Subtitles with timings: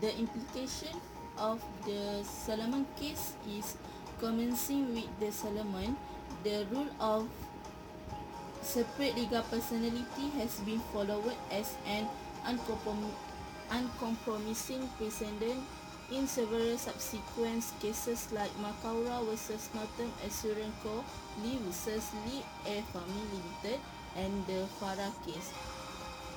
[0.00, 0.94] The implication
[1.38, 3.76] of the Salomon case is
[4.18, 5.96] commencing with the Salomon,
[6.44, 7.26] the rule of
[8.62, 12.06] separate legal personality has been followed as an
[12.46, 13.14] uncomprom-
[13.70, 15.62] uncompromising precedent
[16.10, 21.04] in several subsequent cases like Macaura vs Northern Assurance Co.,
[21.42, 23.80] Lee vs Lee Air Farming Limited
[24.16, 25.52] and the Farah case.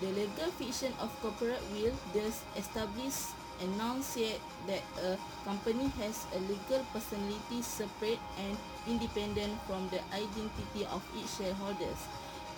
[0.00, 3.32] The legal fiction of corporate will thus establish
[3.62, 8.56] enunciate that a company has a legal personality separate and
[8.86, 12.00] independent from the identity of its shareholders.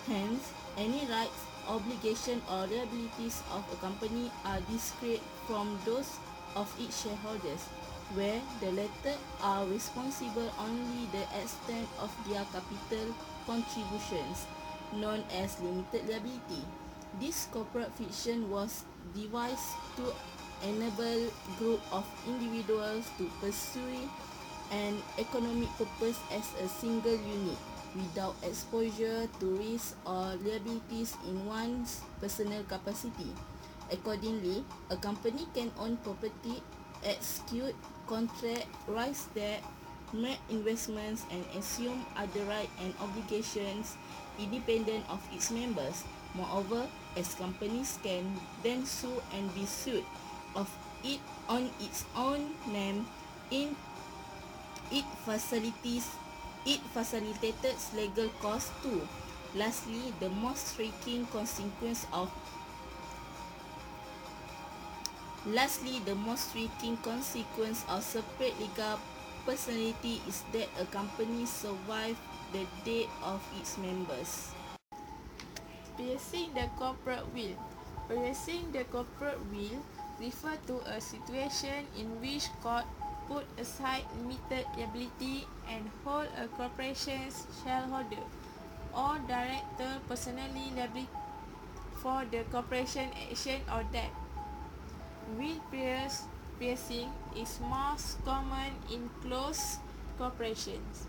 [0.07, 6.17] Hence, any rights, obligation or liabilities of a company are discrete from those
[6.55, 7.61] of its shareholders,
[8.15, 13.13] where the latter are responsible only the extent of their capital
[13.45, 14.47] contributions,
[14.95, 16.65] known as limited liability.
[17.19, 20.13] This corporate fiction was devised to
[20.63, 24.09] enable group of individuals to pursue
[24.71, 27.57] an economic purpose as a single unit
[27.95, 33.33] without exposure to risk or liabilities in one's personal capacity.
[33.91, 36.61] Accordingly, a company can own property,
[37.03, 37.73] execute
[38.05, 39.63] contract, rise debt,
[40.13, 43.97] make investments and assume other rights and obligations
[44.37, 46.05] independent of its members.
[46.35, 46.85] Moreover,
[47.17, 48.21] as companies can
[48.61, 50.05] then sue and be sued
[50.55, 50.69] of
[51.03, 53.05] it on its own name
[53.51, 53.75] in
[54.91, 56.07] it facilities
[56.65, 59.01] it facilitated legal costs too.
[59.55, 62.29] Lastly, the most striking consequence of
[65.47, 68.99] Lastly, the most striking consequence of separate legal
[69.47, 72.19] personality is that a company survive
[72.51, 74.51] the death of its members.
[75.95, 77.55] Piercing the corporate will.
[78.11, 79.79] Piercing the corporate will
[80.19, 82.85] refer to a situation in which court
[83.27, 88.23] put aside limited liability and hold a corporation's shareholder
[88.93, 91.07] or director personally liable
[92.01, 94.09] for the corporation action or debt.
[95.37, 96.23] Will pierce,
[96.59, 99.77] piercing is most common in close
[100.17, 101.05] corporations.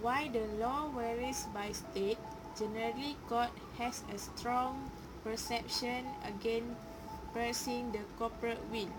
[0.00, 2.18] While the law varies by state,
[2.60, 3.48] generally court
[3.80, 4.92] has a strong
[5.24, 6.76] perception against
[7.32, 8.92] piercing the corporate will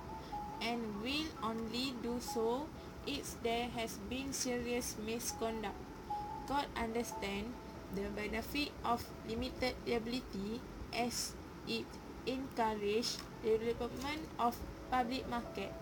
[0.66, 2.66] and will only do so
[3.06, 5.78] if there has been serious misconduct.
[6.50, 7.54] Court understand
[7.94, 10.62] the benefit of limited liability
[10.94, 11.34] as
[11.68, 11.86] it
[12.26, 14.58] encourage the development of
[14.90, 15.74] public market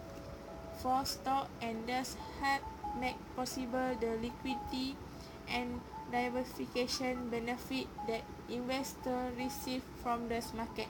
[0.80, 2.64] for stock and thus help
[3.00, 4.96] make possible the liquidity
[5.48, 5.80] and
[6.12, 10.88] diversification benefit that investor receive from this market.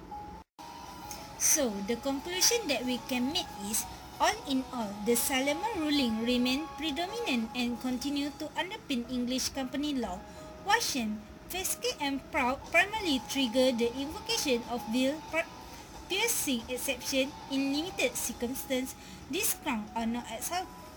[1.39, 3.85] So, the conclusion that we can make is
[4.19, 10.19] all in all, the Salomon ruling remained predominant and continue to underpin English company law.
[10.67, 15.15] Washington, Fesky and Proud primarily trigger the invocation of Bill
[16.11, 18.93] piercing exception in limited circumstances.
[19.31, 20.27] These grounds are not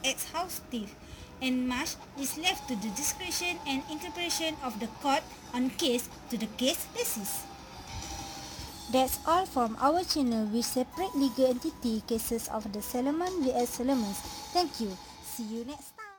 [0.03, 0.91] exhaustive
[1.43, 5.23] and much is left to the discretion and interpretation of the court
[5.53, 7.45] on case to the case basis.
[8.93, 14.21] That's all from our channel with separate legal entity cases of the Salomon vs Salomons.
[14.55, 14.97] Thank you.
[15.25, 15.92] See you next